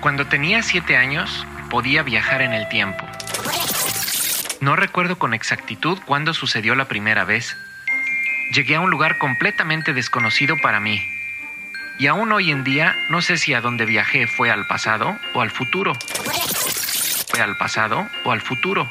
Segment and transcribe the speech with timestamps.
[0.00, 3.04] Cuando tenía siete años, podía viajar en el tiempo.
[4.60, 7.56] No recuerdo con exactitud cuándo sucedió la primera vez.
[8.52, 11.02] Llegué a un lugar completamente desconocido para mí.
[11.98, 15.40] Y aún hoy en día no sé si a dónde viajé fue al pasado o
[15.40, 15.92] al futuro.
[17.28, 18.90] Fue al pasado o al futuro.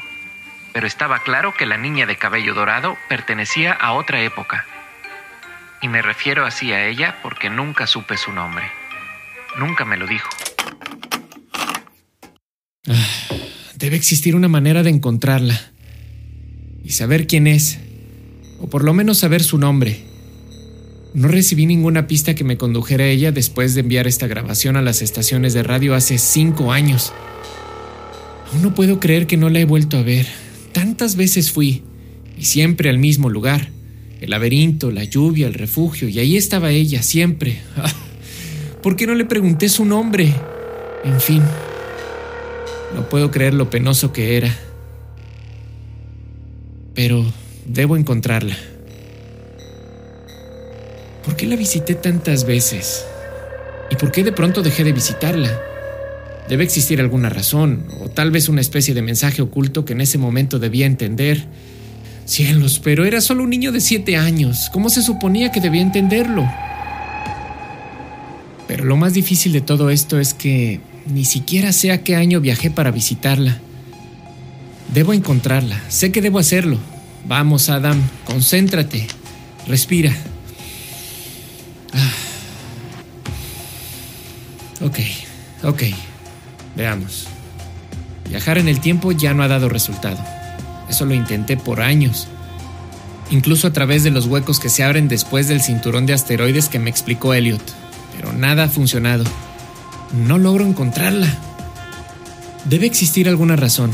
[0.72, 4.66] Pero estaba claro que la niña de cabello dorado pertenecía a otra época.
[5.80, 8.70] Y me refiero así a ella porque nunca supe su nombre.
[9.56, 10.28] Nunca me lo dijo.
[13.78, 15.72] Debe existir una manera de encontrarla
[16.84, 17.78] y saber quién es,
[18.60, 20.00] o por lo menos saber su nombre.
[21.14, 24.82] No recibí ninguna pista que me condujera a ella después de enviar esta grabación a
[24.82, 27.12] las estaciones de radio hace cinco años.
[28.52, 30.26] Aún no puedo creer que no la he vuelto a ver.
[30.72, 31.82] Tantas veces fui,
[32.38, 33.70] y siempre al mismo lugar.
[34.20, 37.60] El laberinto, la lluvia, el refugio, y ahí estaba ella, siempre.
[38.82, 40.32] ¿Por qué no le pregunté su nombre?
[41.04, 41.42] En fin,
[42.94, 44.54] no puedo creer lo penoso que era.
[46.94, 47.24] Pero
[47.66, 48.56] debo encontrarla.
[51.24, 53.04] ¿Por qué la visité tantas veces?
[53.90, 55.60] ¿Y por qué de pronto dejé de visitarla?
[56.48, 60.18] Debe existir alguna razón, o tal vez una especie de mensaje oculto que en ese
[60.18, 61.44] momento debía entender.
[62.24, 64.70] Cielos, pero era solo un niño de siete años.
[64.72, 66.48] ¿Cómo se suponía que debía entenderlo?
[68.68, 72.40] Pero lo más difícil de todo esto es que ni siquiera sé a qué año
[72.40, 73.58] viajé para visitarla.
[74.92, 76.78] Debo encontrarla, sé que debo hacerlo.
[77.26, 79.06] Vamos, Adam, concéntrate.
[79.66, 80.12] Respira.
[81.92, 82.12] Ah.
[84.84, 84.98] Ok,
[85.64, 85.82] ok.
[86.76, 87.26] Veamos.
[88.28, 90.18] Viajar en el tiempo ya no ha dado resultado.
[90.88, 92.28] Eso lo intenté por años.
[93.30, 96.78] Incluso a través de los huecos que se abren después del cinturón de asteroides que
[96.78, 97.62] me explicó Elliot.
[98.16, 99.24] Pero nada ha funcionado.
[100.12, 101.28] No logro encontrarla.
[102.64, 103.90] Debe existir alguna razón.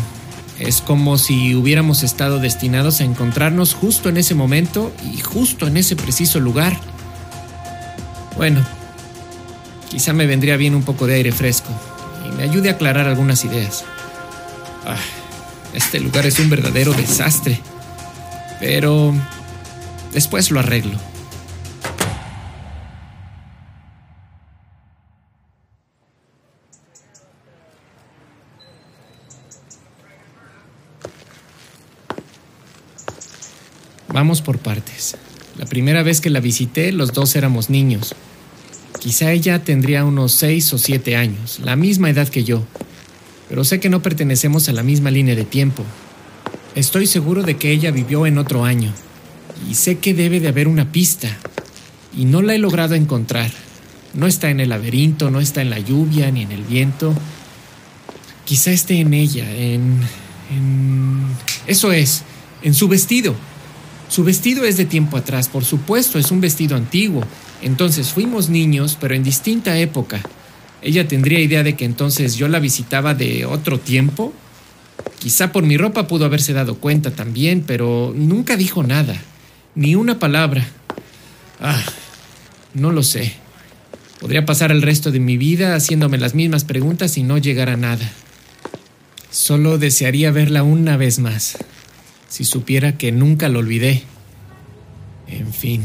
[0.58, 5.76] Es como si hubiéramos estado destinados a encontrarnos justo en ese momento y justo en
[5.76, 6.78] ese preciso lugar.
[8.36, 8.64] Bueno,
[9.90, 11.70] quizá me vendría bien un poco de aire fresco
[12.26, 13.84] y me ayude a aclarar algunas ideas.
[14.86, 14.96] Ah,
[15.74, 17.60] este lugar es un verdadero desastre.
[18.60, 19.12] Pero
[20.12, 20.96] después lo arreglo.
[34.12, 35.16] Vamos por partes.
[35.56, 38.14] La primera vez que la visité, los dos éramos niños.
[39.00, 42.62] Quizá ella tendría unos seis o siete años, la misma edad que yo.
[43.48, 45.82] Pero sé que no pertenecemos a la misma línea de tiempo.
[46.74, 48.92] Estoy seguro de que ella vivió en otro año.
[49.70, 51.28] Y sé que debe de haber una pista.
[52.16, 53.50] Y no la he logrado encontrar.
[54.12, 57.14] No está en el laberinto, no está en la lluvia, ni en el viento.
[58.44, 60.00] Quizá esté en ella, en...
[60.50, 61.26] en...
[61.66, 62.24] Eso es,
[62.62, 63.34] en su vestido.
[64.12, 67.24] Su vestido es de tiempo atrás, por supuesto, es un vestido antiguo.
[67.62, 70.20] Entonces fuimos niños, pero en distinta época.
[70.82, 74.34] Ella tendría idea de que entonces yo la visitaba de otro tiempo.
[75.18, 79.16] Quizá por mi ropa pudo haberse dado cuenta también, pero nunca dijo nada,
[79.74, 80.68] ni una palabra.
[81.58, 81.82] Ah,
[82.74, 83.32] no lo sé.
[84.20, 87.78] Podría pasar el resto de mi vida haciéndome las mismas preguntas y no llegar a
[87.78, 88.12] nada.
[89.30, 91.56] Solo desearía verla una vez más
[92.32, 94.04] si supiera que nunca lo olvidé.
[95.28, 95.82] En fin,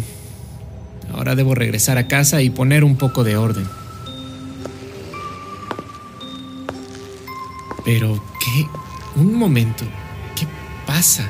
[1.14, 3.68] ahora debo regresar a casa y poner un poco de orden.
[7.84, 8.66] Pero, ¿qué?
[9.20, 9.84] Un momento.
[10.38, 10.48] ¿Qué
[10.86, 11.28] pasa?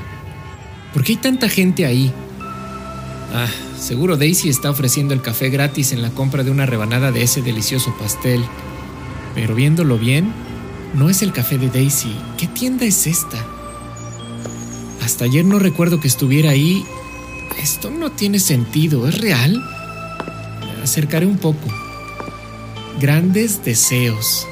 [0.93, 2.13] ¿Por qué hay tanta gente ahí?
[3.33, 7.23] Ah, seguro Daisy está ofreciendo el café gratis en la compra de una rebanada de
[7.23, 8.45] ese delicioso pastel.
[9.33, 10.31] Pero viéndolo bien,
[10.93, 12.15] no es el café de Daisy.
[12.37, 13.56] ¿Qué tienda es esta?
[15.07, 16.83] Hasta ayer no recuerdo que estuviera ahí.
[17.63, 19.63] Esto no tiene sentido, ¿es real?
[20.65, 21.69] Me acercaré un poco.
[22.99, 24.45] Grandes deseos.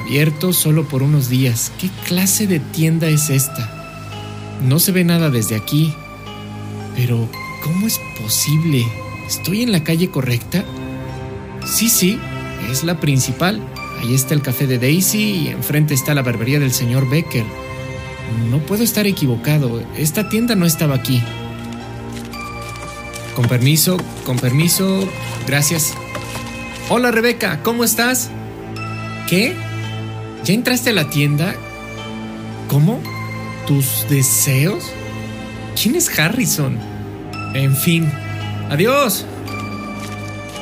[0.00, 1.70] Abiertos solo por unos días.
[1.78, 4.08] ¿Qué clase de tienda es esta?
[4.66, 5.92] No se ve nada desde aquí.
[6.96, 7.28] Pero,
[7.62, 8.86] ¿cómo es posible?
[9.28, 10.64] ¿Estoy en la calle correcta?
[11.66, 12.18] Sí, sí,
[12.70, 13.60] es la principal.
[14.00, 17.44] Ahí está el café de Daisy y enfrente está la barbería del señor Becker.
[18.50, 19.82] No puedo estar equivocado.
[19.96, 21.22] Esta tienda no estaba aquí.
[23.34, 25.08] Con permiso, con permiso.
[25.46, 25.94] Gracias.
[26.88, 28.30] Hola Rebeca, ¿cómo estás?
[29.28, 29.54] ¿Qué?
[30.44, 31.54] ¿Ya entraste a la tienda?
[32.68, 33.00] ¿Cómo?
[33.66, 34.84] ¿Tus deseos?
[35.80, 36.78] ¿Quién es Harrison?
[37.54, 38.10] En fin.
[38.70, 39.24] Adiós.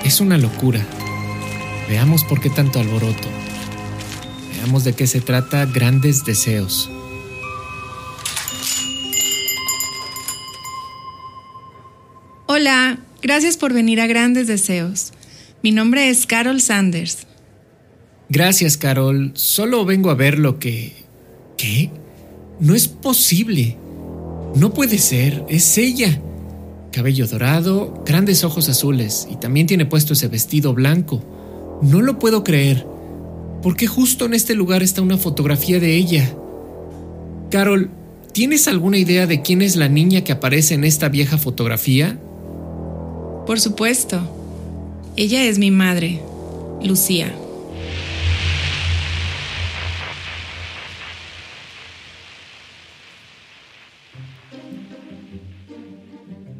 [0.04, 0.80] Es una locura.
[1.88, 3.28] Veamos por qué tanto alboroto.
[4.54, 6.90] Veamos de qué se trata Grandes Deseos.
[12.60, 15.12] Hola, gracias por venir a Grandes Deseos.
[15.62, 17.18] Mi nombre es Carol Sanders.
[18.28, 19.30] Gracias, Carol.
[19.34, 20.92] Solo vengo a ver lo que...
[21.56, 21.92] ¿Qué?
[22.58, 23.76] No es posible.
[24.56, 25.44] No puede ser.
[25.48, 26.20] Es ella.
[26.90, 31.22] Cabello dorado, grandes ojos azules y también tiene puesto ese vestido blanco.
[31.80, 32.84] No lo puedo creer.
[33.62, 36.34] ¿Por qué justo en este lugar está una fotografía de ella?
[37.52, 37.92] Carol,
[38.32, 42.18] ¿tienes alguna idea de quién es la niña que aparece en esta vieja fotografía?
[43.48, 44.20] Por supuesto.
[45.16, 46.20] Ella es mi madre,
[46.84, 47.34] Lucía.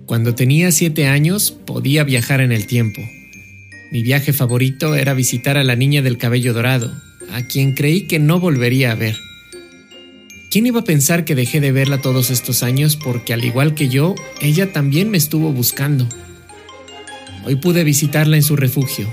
[0.06, 3.02] Cuando tenía siete años podía viajar en el tiempo.
[3.92, 6.90] Mi viaje favorito era visitar a la niña del cabello dorado,
[7.30, 9.18] a quien creí que no volvería a ver.
[10.50, 13.90] ¿Quién iba a pensar que dejé de verla todos estos años porque al igual que
[13.90, 16.08] yo, ella también me estuvo buscando?
[17.44, 19.06] Hoy pude visitarla en su refugio,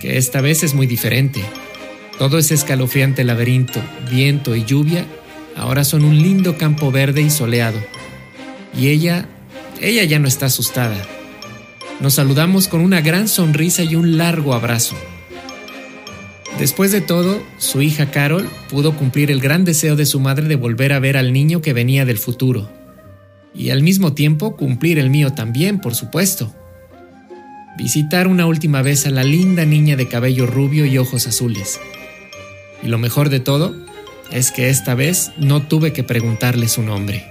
[0.00, 1.42] que esta vez es muy diferente.
[2.18, 3.80] Todo ese escalofriante laberinto,
[4.10, 5.06] viento y lluvia
[5.56, 7.78] ahora son un lindo campo verde y soleado.
[8.76, 9.28] Y ella
[9.80, 10.96] ella ya no está asustada.
[12.00, 14.94] Nos saludamos con una gran sonrisa y un largo abrazo.
[16.58, 20.56] Después de todo, su hija Carol pudo cumplir el gran deseo de su madre de
[20.56, 22.70] volver a ver al niño que venía del futuro.
[23.54, 26.54] Y al mismo tiempo cumplir el mío también, por supuesto.
[27.80, 31.80] Visitar una última vez a la linda niña de cabello rubio y ojos azules.
[32.82, 33.74] Y lo mejor de todo
[34.30, 37.24] es que esta vez no tuve que preguntarle su nombre.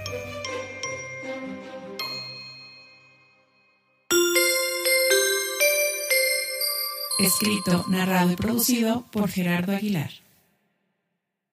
[7.20, 10.10] Escrito, narrado y producido por Gerardo Aguilar.